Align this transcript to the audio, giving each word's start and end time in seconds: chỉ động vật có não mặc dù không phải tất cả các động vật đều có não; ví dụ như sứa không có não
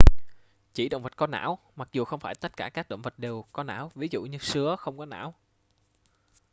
chỉ 0.73 0.89
động 0.89 1.03
vật 1.03 1.15
có 1.15 1.27
não 1.27 1.59
mặc 1.75 1.89
dù 1.91 2.03
không 2.05 2.19
phải 2.19 2.35
tất 2.35 2.57
cả 2.57 2.69
các 2.69 2.89
động 2.89 3.01
vật 3.01 3.19
đều 3.19 3.45
có 3.51 3.63
não; 3.63 3.91
ví 3.95 4.07
dụ 4.11 4.23
như 4.23 4.37
sứa 4.37 4.75
không 4.79 4.97
có 4.97 5.05
não 5.05 5.33